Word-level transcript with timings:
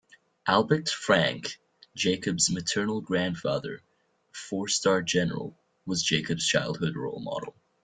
Albert 0.47 0.89
Franck, 0.89 1.59
Jacob's 1.95 2.49
maternal 2.51 3.01
grandfather, 3.01 3.83
a 4.33 4.33
four-star 4.35 5.03
general, 5.03 5.55
was 5.85 6.01
Jacob's 6.01 6.47
childhood 6.47 6.95
role 6.95 7.19
model. 7.19 7.55